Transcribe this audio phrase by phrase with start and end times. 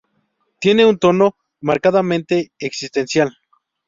[0.59, 3.37] Tiene un tono marcadamente existencial.